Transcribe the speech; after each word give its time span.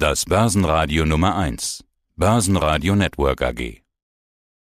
Das 0.00 0.26
Börsenradio 0.26 1.04
Nummer 1.04 1.34
1. 1.34 1.82
Börsenradio 2.14 2.94
Network 2.94 3.42
AG. 3.42 3.82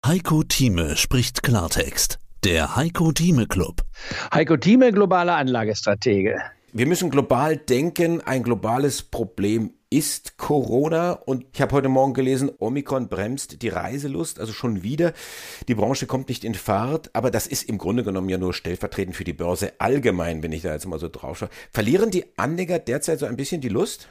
Heiko 0.07 0.43
Thieme 0.43 0.97
spricht 0.97 1.43
Klartext. 1.43 2.19
Der 2.43 2.75
Heiko 2.75 3.12
Thieme 3.12 3.46
Club. 3.46 3.83
Heiko 4.33 4.57
Thieme, 4.57 4.92
globaler 4.92 5.36
Anlagestratege. 5.36 6.41
Wir 6.72 6.86
müssen 6.86 7.10
global 7.10 7.58
denken. 7.58 8.22
Ein 8.22 8.45
globales 8.45 9.02
Problem 9.02 9.75
ist 9.91 10.38
Corona 10.38 11.12
und 11.12 11.45
ich 11.53 11.61
habe 11.61 11.73
heute 11.73 11.91
Morgen 11.91 12.14
gelesen, 12.14 12.50
Omikron 12.59 13.09
bremst 13.09 13.61
die 13.61 13.68
Reiselust, 13.68 14.41
also 14.41 14.55
schon 14.55 14.82
wieder. 14.82 15.12
Die 15.68 15.75
Branche 15.75 16.07
kommt 16.07 16.30
nicht 16.30 16.45
in 16.45 16.55
Fahrt, 16.55 17.11
aber 17.12 17.30
das 17.30 17.46
ist 17.46 17.64
im 17.64 17.77
Grunde 17.77 18.05
genommen 18.05 18.30
ja 18.30 18.39
nur 18.39 18.55
stellvertretend 18.55 19.14
für 19.14 19.25
die 19.25 19.34
Börse 19.34 19.75
allgemein, 19.80 20.43
wenn 20.43 20.53
ich 20.53 20.62
da 20.62 20.73
jetzt 20.73 20.87
mal 20.87 20.98
so 20.98 21.09
drauf 21.09 21.39
schaue. 21.39 21.50
Verlieren 21.73 22.11
die 22.11 22.25
Anleger 22.39 22.79
derzeit 22.79 23.18
so 23.18 23.27
ein 23.27 23.37
bisschen 23.37 23.61
die 23.61 23.68
Lust? 23.68 24.09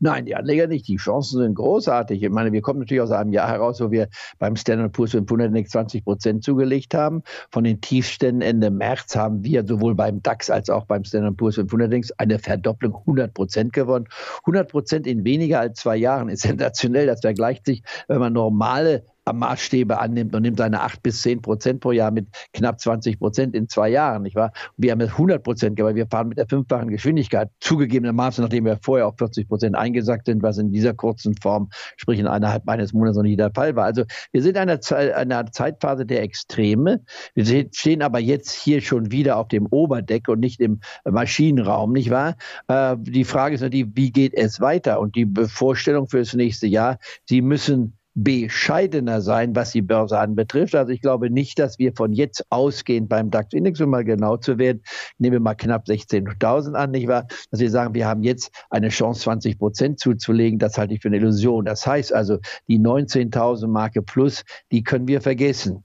Nein, 0.00 0.26
die 0.26 0.36
Anleger 0.36 0.66
nicht. 0.66 0.86
Die 0.88 0.96
Chancen 0.96 1.40
sind 1.40 1.54
großartig. 1.54 2.22
Ich 2.22 2.30
meine, 2.30 2.52
wir 2.52 2.62
kommen 2.62 2.78
natürlich 2.78 3.02
aus 3.02 3.10
einem 3.10 3.32
Jahr 3.32 3.48
heraus, 3.48 3.80
wo 3.80 3.90
wir 3.90 4.08
beim 4.38 4.56
Standard 4.56 4.92
Poor's 4.92 5.10
500 5.10 5.48
Index 5.48 5.70
20 5.70 6.04
Prozent 6.04 6.44
zugelegt 6.44 6.94
haben. 6.94 7.22
Von 7.50 7.64
den 7.64 7.80
Tiefständen 7.80 8.42
Ende 8.42 8.70
März 8.70 9.16
haben 9.16 9.44
wir 9.44 9.66
sowohl 9.66 9.94
beim 9.94 10.22
DAX 10.22 10.50
als 10.50 10.70
auch 10.70 10.86
beim 10.86 11.04
Standard 11.04 11.36
Poor's 11.36 11.56
500 11.56 11.86
Index 11.86 12.12
eine 12.12 12.38
Verdopplung 12.38 12.94
100 12.94 13.34
Prozent 13.34 13.72
gewonnen. 13.72 14.06
100 14.40 14.70
Prozent 14.70 15.06
in 15.06 15.24
weniger 15.24 15.60
als 15.60 15.80
zwei 15.80 15.96
Jahren 15.96 16.28
ist 16.28 16.42
sensationell. 16.42 17.06
Das 17.06 17.20
vergleicht 17.20 17.66
sich, 17.66 17.82
wenn 18.06 18.20
man 18.20 18.32
normale 18.32 19.04
Maßstäbe 19.32 19.98
annimmt 19.98 20.34
und 20.34 20.42
nimmt 20.42 20.58
seine 20.58 20.80
8 20.82 21.02
bis 21.02 21.22
10 21.22 21.42
Prozent 21.42 21.80
pro 21.80 21.92
Jahr 21.92 22.10
mit 22.10 22.28
knapp 22.52 22.80
20 22.80 23.18
Prozent 23.18 23.54
in 23.54 23.68
zwei 23.68 23.88
Jahren, 23.88 24.22
nicht 24.22 24.36
wahr? 24.36 24.52
Wir 24.76 24.92
haben 24.92 25.00
jetzt 25.00 25.12
100 25.12 25.42
Prozent, 25.42 25.80
weil 25.80 25.94
wir 25.94 26.06
fahren 26.06 26.28
mit 26.28 26.38
der 26.38 26.46
fünffachen 26.46 26.88
Geschwindigkeit, 26.88 27.50
zugegebenermaßen, 27.60 28.42
nachdem 28.42 28.64
wir 28.64 28.78
vorher 28.82 29.06
auf 29.06 29.14
40 29.18 29.48
Prozent 29.48 29.76
eingesackt 29.76 30.26
sind, 30.26 30.42
was 30.42 30.58
in 30.58 30.72
dieser 30.72 30.94
kurzen 30.94 31.34
Form, 31.34 31.68
sprich 31.96 32.18
in 32.18 32.26
innerhalb 32.26 32.68
eines 32.68 32.92
Monats 32.92 33.16
noch 33.16 33.22
nicht 33.22 33.38
der 33.38 33.50
Fall 33.52 33.76
war. 33.76 33.84
Also 33.84 34.04
wir 34.32 34.42
sind 34.42 34.56
in 34.56 34.68
einer, 34.68 34.80
einer 35.16 35.50
Zeitphase 35.50 36.06
der 36.06 36.22
Extreme. 36.22 37.00
Wir 37.34 37.68
stehen 37.72 38.02
aber 38.02 38.18
jetzt 38.18 38.52
hier 38.52 38.80
schon 38.80 39.10
wieder 39.10 39.36
auf 39.36 39.48
dem 39.48 39.66
Oberdeck 39.66 40.28
und 40.28 40.40
nicht 40.40 40.60
im 40.60 40.80
Maschinenraum, 41.04 41.92
nicht 41.92 42.10
wahr? 42.10 42.36
Äh, 42.68 42.96
die 42.98 43.24
Frage 43.24 43.54
ist 43.54 43.60
natürlich, 43.60 43.88
wie 43.94 44.12
geht 44.12 44.34
es 44.34 44.60
weiter? 44.60 45.00
Und 45.00 45.16
die 45.16 45.28
Vorstellung 45.46 46.08
für 46.08 46.18
das 46.18 46.34
nächste 46.34 46.66
Jahr, 46.66 46.98
Sie 47.24 47.42
müssen 47.42 47.97
bescheidener 48.24 49.20
sein, 49.20 49.54
was 49.54 49.70
die 49.70 49.82
Börse 49.82 50.18
anbetrifft. 50.18 50.74
Also 50.74 50.92
ich 50.92 51.00
glaube 51.00 51.30
nicht, 51.30 51.58
dass 51.58 51.78
wir 51.78 51.92
von 51.94 52.12
jetzt 52.12 52.44
ausgehend 52.50 53.08
beim 53.08 53.30
DAX-Index, 53.30 53.80
um 53.80 53.90
mal 53.90 54.04
genau 54.04 54.36
zu 54.36 54.58
werden, 54.58 54.82
nehmen 55.18 55.34
wir 55.34 55.40
mal 55.40 55.54
knapp 55.54 55.86
16.000 55.86 56.74
an, 56.74 56.90
nicht 56.90 57.06
wahr? 57.06 57.26
Dass 57.50 57.60
wir 57.60 57.70
sagen, 57.70 57.94
wir 57.94 58.08
haben 58.08 58.24
jetzt 58.24 58.50
eine 58.70 58.88
Chance, 58.88 59.22
20 59.22 59.58
Prozent 59.58 60.00
zuzulegen. 60.00 60.58
Das 60.58 60.76
halte 60.76 60.94
ich 60.94 61.00
für 61.00 61.08
eine 61.08 61.18
Illusion. 61.18 61.64
Das 61.64 61.86
heißt 61.86 62.12
also, 62.12 62.38
die 62.66 62.80
19.000 62.80 63.68
Marke 63.68 64.02
plus, 64.02 64.42
die 64.72 64.82
können 64.82 65.06
wir 65.06 65.20
vergessen. 65.20 65.84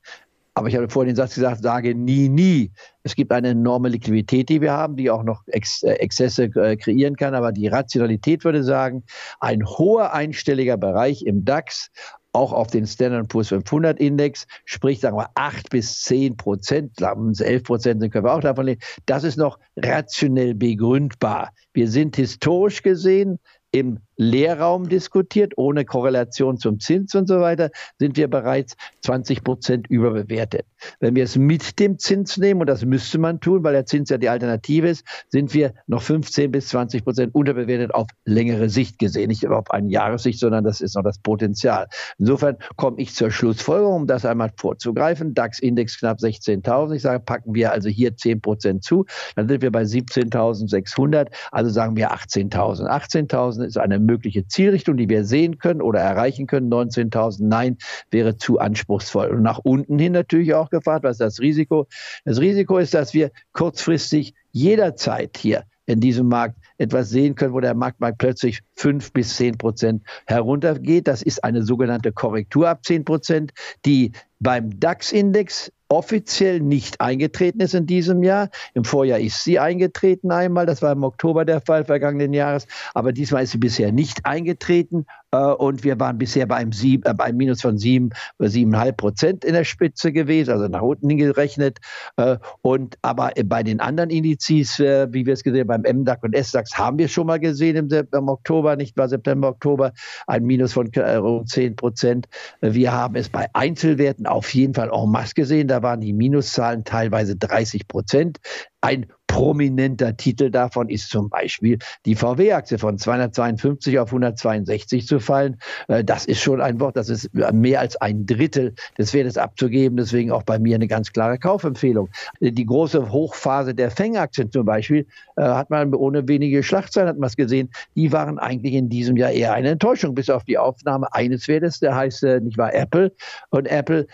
Aber 0.56 0.68
ich 0.68 0.76
habe 0.76 0.88
vorhin 0.90 1.12
den 1.12 1.16
Satz 1.16 1.36
gesagt, 1.36 1.64
sage 1.64 1.96
nie, 1.96 2.30
nie. 2.30 2.72
Es 3.02 3.16
gibt 3.16 3.32
eine 3.32 3.50
enorme 3.50 3.90
Liquidität, 3.90 4.50
die 4.50 4.62
wir 4.62 4.72
haben, 4.72 4.96
die 4.96 5.10
auch 5.10 5.24
noch 5.24 5.42
Ex 5.48 5.82
äh, 5.82 5.94
Exzesse 5.94 6.44
äh, 6.56 6.78
kreieren 6.78 7.16
kann. 7.16 7.34
Aber 7.34 7.52
die 7.52 7.68
Rationalität 7.68 8.44
würde 8.44 8.64
sagen, 8.64 9.04
ein 9.40 9.66
hoher 9.66 10.14
einstelliger 10.14 10.78
Bereich 10.78 11.24
im 11.26 11.44
DAX 11.44 11.90
auch 12.34 12.52
auf 12.52 12.68
den 12.68 12.86
Standard 12.86 13.30
Poor's 13.30 13.50
500 13.50 14.00
Index, 14.00 14.46
sprich 14.66 15.00
sagen 15.00 15.18
wir 15.18 15.30
8 15.36 15.70
bis 15.70 16.02
10 16.02 16.36
Prozent, 16.36 17.00
11 17.00 17.64
Prozent 17.64 18.12
können 18.12 18.26
wir 18.26 18.34
auch 18.34 18.42
davon 18.42 18.66
leben. 18.66 18.82
Das 19.06 19.24
ist 19.24 19.38
noch 19.38 19.60
rationell 19.78 20.54
begründbar. 20.54 21.52
Wir 21.74 21.88
sind 21.88 22.16
historisch 22.16 22.82
gesehen 22.82 23.40
im 23.72 24.00
Leerraum 24.16 24.90
diskutiert, 24.90 25.54
ohne 25.58 25.86
Korrelation 25.86 26.58
zum 26.58 26.80
Zins 26.80 27.16
und 27.16 27.28
so 27.28 27.40
weiter, 27.40 27.70
sind 28.00 28.18
wir 28.18 28.30
bereits 28.30 28.76
20 29.02 29.44
Prozent 29.44 29.88
überbewertet. 29.88 30.66
Wenn 31.00 31.16
wir 31.16 31.24
es 31.24 31.38
mit 31.38 31.80
dem 31.80 31.98
Zins 31.98 32.38
nehmen, 32.38 32.62
und 32.62 32.68
das 32.68 32.86
müsste 32.86 33.18
man 33.18 33.40
tun, 33.40 33.64
weil 33.64 33.74
der 33.74 33.86
Zins 33.86 34.10
ja 34.10 34.18
die 34.18 34.30
Alternative 34.30 34.90
ist, 34.90 35.06
sind 35.30 35.54
wir 35.54 35.74
noch 35.88 36.02
15 36.02 36.52
bis 36.52 36.70
20 36.70 37.04
Prozent 37.04 37.36
unterbewertet 37.36 37.94
auf 37.94 38.08
längere 38.26 38.70
Sicht 38.70 39.00
gesehen. 39.00 39.30
Nicht 39.30 39.48
auf 39.48 39.72
eine 39.72 39.90
Jahressicht, 39.90 40.40
sondern 40.40 40.64
das 40.64 40.82
ist 40.82 40.96
noch 40.96 41.04
das 41.04 41.20
Potenzial. 41.20 41.88
Insofern 42.18 42.58
komme 42.76 43.00
ich 43.00 43.16
zur 43.16 43.32
Schlussfolgerung, 43.32 43.96
um 44.02 44.08
das 44.08 44.26
einmal 44.26 44.52
vorzugreifen. 44.56 45.34
DAX-Index 45.34 46.00
knapp 46.00 46.20
16.000. 46.20 46.96
Ich 46.96 47.02
sage, 47.02 47.20
packen 47.20 47.54
wir 47.56 47.72
also 47.72 47.90
hier 47.90 48.16
10 48.16 48.42
Prozent 48.42 48.84
zu. 48.84 49.06
Dann 49.36 49.48
sind 49.48 49.62
wir 49.62 49.72
bei 49.72 49.84
17.600. 49.84 51.28
Also 51.52 51.70
sagen 51.70 51.96
wir 51.96 52.14
18.000. 52.14 52.88
18.000 52.88 53.66
ist 53.66 53.78
eine 53.78 54.00
mögliche 54.06 54.48
Zielrichtung, 54.48 54.98
die 54.98 55.10
wir 55.10 55.26
sehen 55.26 55.58
können 55.58 55.82
oder 55.82 56.00
erreichen 56.00 56.48
können. 56.48 56.72
19.000, 56.72 57.48
nein, 57.48 57.78
wäre 58.12 58.38
zu 58.38 58.60
anspruchsvoll. 58.60 59.28
Und 59.28 59.42
nach 59.42 59.60
unten 59.60 60.00
hin 60.00 60.14
natürlich 60.14 60.54
auch 60.54 60.70
gefragt, 60.70 61.04
was 61.04 61.14
ist 61.14 61.22
das 61.22 61.40
Risiko? 61.40 61.88
Das 62.26 62.40
Risiko 62.40 62.78
ist, 62.78 62.94
dass 62.94 63.14
wir 63.14 63.32
kurzfristig 63.54 64.34
jederzeit 64.52 65.38
hier 65.38 65.64
in 65.86 66.00
diesem 66.00 66.28
Markt 66.28 66.56
etwas 66.78 67.10
sehen 67.10 67.36
können, 67.36 67.54
wo 67.54 67.60
der 67.60 67.76
Markt 67.76 68.00
mal 68.00 68.14
plötzlich 68.14 68.62
fünf 68.76 69.12
bis 69.12 69.36
zehn 69.36 69.58
Prozent 69.58 70.04
heruntergeht. 70.26 71.08
Das 71.08 71.22
ist 71.22 71.44
eine 71.44 71.64
sogenannte 71.64 72.12
Korrektur 72.12 72.70
ab 72.70 72.86
zehn 72.86 73.04
Prozent, 73.04 73.52
die 73.86 74.14
beim 74.44 74.78
DAX-Index 74.78 75.72
offiziell 75.94 76.60
nicht 76.60 77.00
eingetreten 77.02 77.60
ist 77.60 77.76
in 77.76 77.86
diesem 77.86 78.24
Jahr. 78.24 78.50
Im 78.74 78.84
Vorjahr 78.84 79.20
ist 79.20 79.44
sie 79.44 79.60
eingetreten 79.60 80.32
einmal, 80.32 80.66
das 80.66 80.82
war 80.82 80.92
im 80.92 81.04
Oktober 81.04 81.46
der 81.46 81.62
Fall 81.62 81.86
vergangenen 81.86 82.34
Jahres, 82.34 82.68
aber 82.94 83.14
diesmal 83.14 83.44
ist 83.44 83.52
sie 83.52 83.60
bisher 83.60 83.92
nicht 83.92 84.26
eingetreten 84.26 85.06
äh, 85.32 85.38
und 85.38 85.84
wir 85.84 86.00
waren 86.00 86.18
bisher 86.18 86.48
bei 86.48 86.56
einem, 86.56 86.72
sieben, 86.72 87.04
äh, 87.04 87.14
bei 87.14 87.26
einem 87.26 87.38
Minus 87.38 87.62
von 87.62 87.78
sieben, 87.78 88.10
siebeneinhalb 88.40 88.98
Prozent 88.98 89.46
in 89.46 89.54
der 89.54 89.66
Spitze 89.66 90.12
gewesen, 90.12 90.52
also 90.52 90.68
nach 90.68 90.82
unten 90.82 91.10
hingerechnet. 91.10 91.80
Äh, 92.18 92.38
und 92.62 92.98
aber 93.02 93.32
bei 93.46 93.62
den 93.64 93.80
anderen 93.80 94.10
Indizes, 94.10 94.80
äh, 94.80 95.08
wie 95.12 95.26
wir 95.26 95.34
es 95.34 95.44
gesehen 95.44 95.70
haben, 95.70 95.84
beim 95.84 95.98
MDAX 95.98 96.24
und 96.24 96.36
SDAX, 96.36 96.78
haben 96.78 96.98
wir 96.98 97.08
schon 97.08 97.28
mal 97.28 97.40
gesehen 97.40 97.76
im, 97.76 98.08
im 98.12 98.30
Oktober, 98.30 98.76
nicht 98.76 98.96
bei 98.96 99.08
September, 99.08 99.50
Oktober, 99.50 99.94
ein 100.28 100.44
Minus 100.44 100.74
von 100.74 100.92
äh, 100.94 101.16
rund 101.16 101.50
zehn 101.50 101.76
Prozent. 101.76 102.28
Wir 102.62 102.92
haben 102.92 103.16
es 103.16 103.30
bei 103.30 103.48
Einzelwerten 103.54 104.26
auf 104.34 104.54
jeden 104.54 104.74
Fall 104.74 104.90
en 104.92 105.10
masse 105.10 105.34
gesehen. 105.36 105.68
Da 105.68 105.82
waren 105.84 106.02
die 106.02 106.14
Minuszahlen 106.14 106.84
teilweise 106.84 107.36
30 107.36 107.88
Prozent. 107.88 108.40
Ein 108.84 109.06
prominenter 109.34 110.16
Titel 110.16 110.52
davon 110.52 110.90
ist 110.90 111.10
zum 111.10 111.28
Beispiel 111.28 111.80
die 112.06 112.14
VW-Aktie 112.14 112.78
von 112.78 113.00
252 113.00 113.98
auf 113.98 114.10
162 114.10 115.08
zu 115.08 115.20
fallen. 115.20 115.58
Äh, 115.88 116.04
das 116.04 116.26
ist 116.26 116.42
schon 116.42 116.62
ein 116.62 116.80
Wort, 116.80 116.96
das 116.96 117.10
ist 117.10 117.34
mehr 117.34 117.80
als 117.80 117.96
ein 117.96 118.28
Drittel 118.28 118.76
des 119.00 119.12
Wertes 119.12 119.40
abzugeben. 119.40 119.98
Deswegen 119.98 120.32
auch 120.32 120.44
bei 120.44 120.60
mir 120.60 120.76
eine 120.76 120.88
ganz 120.88 121.12
klare 121.12 121.40
Kaufempfehlung. 121.40 122.10
Die 122.42 122.66
große 122.66 123.12
Hochphase 123.12 123.74
der 123.74 123.90
Feng-Aktien 123.90 124.52
zum 124.52 124.66
Beispiel 124.66 125.08
äh, 125.36 125.42
hat 125.42 125.72
man 125.72 125.96
ohne 125.96 126.28
wenige 126.28 126.62
Schlachtzeilen 126.62 127.10
hat 127.10 127.18
man 127.18 127.28
es 127.28 127.36
gesehen. 127.36 127.72
Die 127.96 128.12
waren 128.12 128.38
eigentlich 128.38 128.76
in 128.76 128.88
diesem 128.88 129.18
Jahr 129.18 129.32
eher 129.32 129.54
eine 129.54 129.70
Enttäuschung, 129.70 130.14
bis 130.14 130.30
auf 130.30 130.44
die 130.44 130.60
Aufnahme 130.60 131.12
eines 131.12 131.48
Wertes, 131.48 131.80
der 131.80 131.96
heißt 131.96 132.24
äh, 132.24 132.40
nicht 132.40 132.60
wahr 132.60 132.76
Apple. 132.76 133.12
Und 133.50 133.66
Apple 133.66 134.06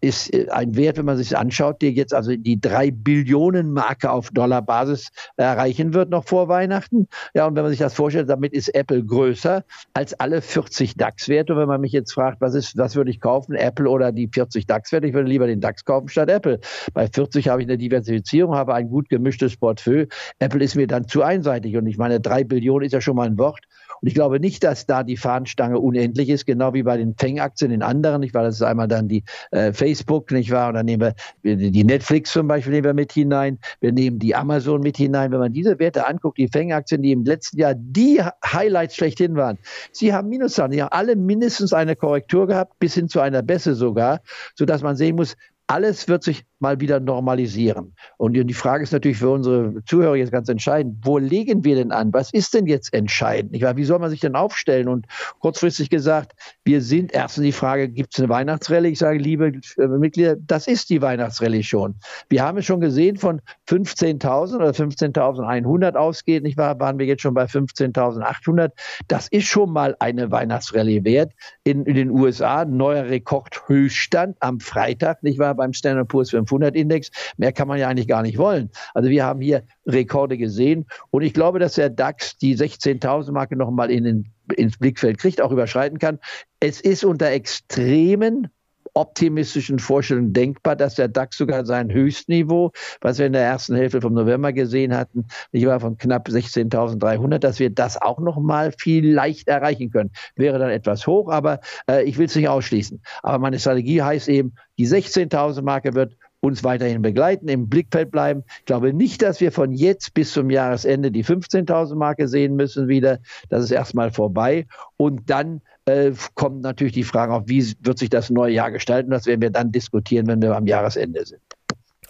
ist 0.00 0.32
ein 0.50 0.76
Wert, 0.76 0.98
wenn 0.98 1.04
man 1.04 1.16
sich 1.16 1.36
anschaut, 1.36 1.80
der 1.82 1.92
jetzt 1.92 2.12
also 2.12 2.34
die 2.36 2.60
drei 2.60 2.90
Billionen 2.90 3.72
Marke 3.72 4.10
auf 4.16 4.30
Dollar 4.30 4.62
Basis 4.62 5.08
erreichen 5.36 5.94
wird 5.94 6.10
noch 6.10 6.24
vor 6.24 6.48
Weihnachten. 6.48 7.08
Ja, 7.34 7.46
und 7.46 7.54
wenn 7.54 7.62
man 7.62 7.70
sich 7.70 7.78
das 7.78 7.94
vorstellt, 7.94 8.28
damit 8.28 8.52
ist 8.52 8.74
Apple 8.74 9.04
größer 9.04 9.64
als 9.94 10.14
alle 10.14 10.42
40 10.42 10.96
DAX-Werte. 10.96 11.52
Und 11.52 11.60
wenn 11.60 11.68
man 11.68 11.80
mich 11.80 11.92
jetzt 11.92 12.12
fragt, 12.12 12.40
was 12.40 12.54
ist, 12.54 12.76
was 12.76 12.96
würde 12.96 13.10
ich 13.10 13.20
kaufen, 13.20 13.54
Apple 13.54 13.88
oder 13.88 14.12
die 14.12 14.28
40 14.32 14.66
DAX-Werte, 14.66 15.06
ich 15.06 15.14
würde 15.14 15.28
lieber 15.28 15.46
den 15.46 15.60
DAX 15.60 15.84
kaufen 15.84 16.08
statt 16.08 16.30
Apple. 16.30 16.60
Bei 16.94 17.08
40 17.08 17.48
habe 17.48 17.62
ich 17.62 17.68
eine 17.68 17.78
Diversifizierung, 17.78 18.54
habe 18.54 18.74
ein 18.74 18.88
gut 18.88 19.08
gemischtes 19.08 19.56
Portfolio. 19.56 20.06
Apple 20.38 20.64
ist 20.64 20.74
mir 20.74 20.86
dann 20.86 21.06
zu 21.06 21.22
einseitig. 21.22 21.76
Und 21.76 21.86
ich 21.86 21.98
meine, 21.98 22.20
drei 22.20 22.44
Billionen 22.44 22.86
ist 22.86 22.92
ja 22.92 23.00
schon 23.00 23.16
mal 23.16 23.26
ein 23.26 23.38
Wort. 23.38 23.64
Und 24.00 24.08
ich 24.08 24.14
glaube 24.14 24.40
nicht, 24.40 24.64
dass 24.64 24.86
da 24.86 25.02
die 25.02 25.16
Fahnenstange 25.16 25.78
unendlich 25.78 26.28
ist, 26.28 26.46
genau 26.46 26.74
wie 26.74 26.82
bei 26.82 26.96
den 26.96 27.14
Feng-Aktien, 27.16 27.70
den 27.70 27.82
anderen, 27.82 28.20
nicht 28.20 28.34
wahr? 28.34 28.44
Das 28.44 28.56
ist 28.56 28.62
einmal 28.62 28.88
dann 28.88 29.08
die 29.08 29.24
äh, 29.50 29.72
Facebook, 29.72 30.30
nicht 30.30 30.50
wahr? 30.50 30.68
Und 30.68 30.74
dann 30.74 30.86
nehmen 30.86 31.12
wir 31.42 31.56
die 31.56 31.84
Netflix 31.84 32.32
zum 32.32 32.48
Beispiel 32.48 32.72
nehmen 32.72 32.84
wir 32.84 32.94
mit 32.94 33.12
hinein. 33.12 33.58
Wir 33.80 33.92
nehmen 33.92 34.18
die 34.18 34.34
Amazon 34.34 34.80
mit 34.80 34.96
hinein. 34.96 35.32
Wenn 35.32 35.38
man 35.38 35.52
diese 35.52 35.78
Werte 35.78 36.06
anguckt, 36.06 36.38
die 36.38 36.48
Feng-Aktien, 36.48 37.02
die 37.02 37.12
im 37.12 37.24
letzten 37.24 37.58
Jahr 37.58 37.74
die 37.74 38.20
Highlights 38.44 38.96
schlechthin 38.96 39.36
waren, 39.36 39.58
sie 39.92 40.12
haben 40.12 40.28
Minuszahlen. 40.28 40.72
Sie 40.72 40.82
haben 40.82 40.92
alle 40.92 41.16
mindestens 41.16 41.72
eine 41.72 41.96
Korrektur 41.96 42.46
gehabt, 42.46 42.78
bis 42.78 42.94
hin 42.94 43.08
zu 43.08 43.20
einer 43.20 43.42
Bässe 43.42 43.74
sogar, 43.74 44.20
sodass 44.54 44.82
man 44.82 44.96
sehen 44.96 45.16
muss, 45.16 45.36
alles 45.66 46.08
wird 46.08 46.22
sich 46.22 46.44
mal 46.58 46.80
wieder 46.80 47.00
normalisieren. 47.00 47.94
Und 48.16 48.32
die 48.32 48.54
Frage 48.54 48.82
ist 48.84 48.92
natürlich 48.92 49.18
für 49.18 49.30
unsere 49.30 49.84
Zuhörer 49.84 50.16
jetzt 50.16 50.32
ganz 50.32 50.48
entscheidend. 50.48 50.98
Wo 51.02 51.18
legen 51.18 51.64
wir 51.64 51.74
denn 51.74 51.92
an? 51.92 52.12
Was 52.12 52.32
ist 52.32 52.54
denn 52.54 52.66
jetzt 52.66 52.94
entscheidend? 52.94 53.52
Wie 53.52 53.84
soll 53.84 53.98
man 53.98 54.10
sich 54.10 54.20
denn 54.20 54.36
aufstellen? 54.36 54.88
Und 54.88 55.06
kurzfristig 55.40 55.90
gesagt, 55.90 56.32
wir 56.64 56.80
sind 56.80 57.12
erstens 57.12 57.44
die 57.44 57.52
Frage, 57.52 57.88
gibt 57.88 58.14
es 58.14 58.20
eine 58.20 58.28
Weihnachtsrallye? 58.28 58.90
Ich 58.90 58.98
sage, 58.98 59.18
liebe 59.18 59.52
äh, 59.76 59.86
Mitglieder, 59.86 60.36
das 60.36 60.66
ist 60.66 60.88
die 60.88 61.02
Weihnachtsrallye 61.02 61.62
schon. 61.62 61.96
Wir 62.28 62.42
haben 62.42 62.58
es 62.58 62.64
schon 62.64 62.80
gesehen, 62.80 63.16
von 63.16 63.42
15.000 63.68 64.56
oder 64.56 64.70
15.100 64.70 65.94
ausgeht, 65.94 66.42
nicht 66.42 66.56
wahr, 66.56 66.78
waren 66.80 66.98
wir 66.98 67.06
jetzt 67.06 67.22
schon 67.22 67.34
bei 67.34 67.44
15.800. 67.44 68.70
Das 69.08 69.28
ist 69.28 69.46
schon 69.46 69.70
mal 69.72 69.96
eine 69.98 70.30
Weihnachtsrallye 70.30 71.04
wert. 71.04 71.32
In, 71.64 71.84
in 71.84 71.96
den 71.96 72.10
USA 72.10 72.64
neuer 72.64 73.04
Rekordhöchststand 73.06 74.36
am 74.40 74.60
Freitag, 74.60 75.22
nicht 75.22 75.38
wahr, 75.38 75.55
beim 75.56 75.72
Standard 75.72 76.08
Poor's 76.08 76.30
500 76.30 76.74
Index. 76.76 77.10
Mehr 77.36 77.52
kann 77.52 77.68
man 77.68 77.78
ja 77.78 77.88
eigentlich 77.88 78.08
gar 78.08 78.22
nicht 78.22 78.38
wollen. 78.38 78.70
Also 78.94 79.10
wir 79.10 79.24
haben 79.24 79.40
hier 79.40 79.64
Rekorde 79.86 80.36
gesehen 80.36 80.86
und 81.10 81.22
ich 81.22 81.34
glaube, 81.34 81.58
dass 81.58 81.74
der 81.74 81.90
DAX 81.90 82.36
die 82.38 82.56
16.000 82.56 83.32
Marke 83.32 83.56
noch 83.56 83.70
mal 83.70 83.90
in 83.90 84.04
den, 84.04 84.32
ins 84.54 84.78
Blickfeld 84.78 85.18
kriegt, 85.18 85.40
auch 85.40 85.52
überschreiten 85.52 85.98
kann. 85.98 86.18
Es 86.60 86.80
ist 86.80 87.04
unter 87.04 87.30
extremen 87.30 88.48
optimistischen 88.96 89.78
Vorstellungen 89.78 90.32
denkbar, 90.32 90.74
dass 90.74 90.94
der 90.94 91.08
DAX 91.08 91.36
sogar 91.36 91.66
sein 91.66 91.92
Höchstniveau, 91.92 92.72
was 93.00 93.18
wir 93.18 93.26
in 93.26 93.34
der 93.34 93.42
ersten 93.42 93.76
Hälfte 93.76 94.00
vom 94.00 94.14
November 94.14 94.52
gesehen 94.52 94.96
hatten, 94.96 95.26
nicht 95.52 95.66
wahr, 95.66 95.80
von 95.80 95.98
knapp 95.98 96.28
16.300, 96.28 97.38
dass 97.38 97.58
wir 97.58 97.70
das 97.70 98.00
auch 98.00 98.18
noch 98.18 98.38
mal 98.38 98.72
vielleicht 98.76 99.48
erreichen 99.48 99.90
können. 99.90 100.10
Wäre 100.34 100.58
dann 100.58 100.70
etwas 100.70 101.06
hoch, 101.06 101.30
aber 101.30 101.60
äh, 101.90 102.04
ich 102.04 102.16
will 102.16 102.26
es 102.26 102.34
nicht 102.34 102.48
ausschließen. 102.48 103.02
Aber 103.22 103.38
meine 103.38 103.58
Strategie 103.58 104.00
heißt 104.00 104.28
eben, 104.28 104.54
die 104.78 104.88
16.000 104.88 105.62
Marke 105.62 105.94
wird 105.94 106.16
uns 106.40 106.64
weiterhin 106.64 107.02
begleiten, 107.02 107.48
im 107.48 107.68
Blickfeld 107.68 108.10
bleiben. 108.10 108.44
Ich 108.60 108.66
glaube 108.66 108.92
nicht, 108.92 109.22
dass 109.22 109.40
wir 109.40 109.52
von 109.52 109.72
jetzt 109.72 110.14
bis 110.14 110.32
zum 110.32 110.48
Jahresende 110.48 111.10
die 111.10 111.24
15.000 111.24 111.94
Marke 111.96 112.28
sehen 112.28 112.56
müssen 112.56 112.88
wieder. 112.88 113.18
Das 113.48 113.64
ist 113.64 113.70
erstmal 113.72 114.10
vorbei. 114.10 114.66
Und 114.96 115.28
dann 115.28 115.60
äh, 115.86 116.12
kommt 116.34 116.62
natürlich 116.62 116.92
die 116.92 117.04
Frage 117.04 117.32
auf, 117.32 117.44
wie 117.46 117.74
wird 117.80 117.98
sich 117.98 118.10
das 118.10 118.30
neue 118.30 118.52
Jahr 118.52 118.70
gestalten. 118.70 119.10
Das 119.10 119.26
werden 119.26 119.40
wir 119.40 119.50
dann 119.50 119.72
diskutieren, 119.72 120.26
wenn 120.26 120.42
wir 120.42 120.54
am 120.56 120.66
Jahresende 120.66 121.24
sind. 121.24 121.40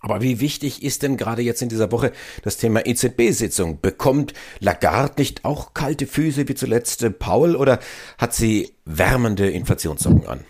Aber 0.00 0.22
wie 0.22 0.40
wichtig 0.40 0.82
ist 0.82 1.02
denn 1.02 1.16
gerade 1.16 1.42
jetzt 1.42 1.62
in 1.62 1.68
dieser 1.68 1.90
Woche 1.90 2.12
das 2.42 2.58
Thema 2.58 2.86
EZB-Sitzung? 2.86 3.80
Bekommt 3.80 4.34
Lagarde 4.60 5.14
nicht 5.18 5.44
auch 5.44 5.74
kalte 5.74 6.06
Füße 6.06 6.48
wie 6.48 6.54
zuletzt 6.54 7.04
Paul 7.18 7.56
oder 7.56 7.80
hat 8.18 8.34
sie 8.34 8.74
wärmende 8.84 9.50
Inflationssocken 9.50 10.26
an? 10.26 10.40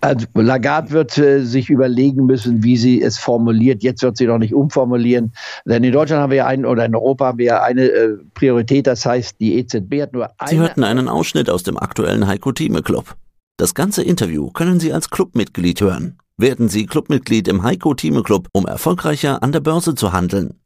Also 0.00 0.26
Lagarde 0.34 0.90
wird 0.90 1.18
äh, 1.18 1.40
sich 1.44 1.70
überlegen 1.70 2.26
müssen, 2.26 2.62
wie 2.62 2.76
sie 2.76 3.02
es 3.02 3.18
formuliert. 3.18 3.82
Jetzt 3.82 4.02
wird 4.02 4.16
sie 4.16 4.26
noch 4.26 4.38
nicht 4.38 4.54
umformulieren. 4.54 5.32
Denn 5.64 5.82
in 5.82 5.92
Deutschland 5.92 6.22
haben 6.22 6.30
wir 6.30 6.38
ja 6.38 6.46
einen, 6.46 6.64
oder 6.64 6.84
in 6.84 6.94
Europa 6.94 7.26
haben 7.26 7.38
wir 7.38 7.46
ja 7.46 7.62
eine 7.62 7.84
äh, 7.84 8.16
Priorität, 8.34 8.86
das 8.86 9.04
heißt, 9.04 9.40
die 9.40 9.58
EZB 9.58 10.02
hat 10.02 10.12
nur 10.12 10.30
eine. 10.38 10.50
Sie 10.50 10.58
hörten 10.58 10.84
einen 10.84 11.08
Ausschnitt 11.08 11.50
aus 11.50 11.62
dem 11.62 11.78
aktuellen 11.78 12.26
Heiko 12.26 12.52
Thieme 12.52 12.82
Club. 12.82 13.16
Das 13.56 13.74
ganze 13.74 14.02
Interview 14.02 14.50
können 14.50 14.80
Sie 14.80 14.92
als 14.92 15.10
Clubmitglied 15.10 15.80
hören. 15.80 16.18
Werden 16.36 16.68
Sie 16.68 16.84
Clubmitglied 16.84 17.48
im 17.48 17.62
Heiko 17.62 17.94
Thieme 17.94 18.22
Club, 18.22 18.48
um 18.52 18.66
erfolgreicher 18.66 19.42
an 19.42 19.52
der 19.52 19.60
Börse 19.60 19.94
zu 19.94 20.12
handeln. 20.12 20.60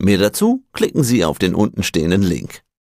Mehr 0.00 0.18
dazu 0.18 0.64
klicken 0.72 1.04
Sie 1.04 1.24
auf 1.24 1.38
den 1.38 1.54
untenstehenden 1.54 2.22
Link. 2.22 2.63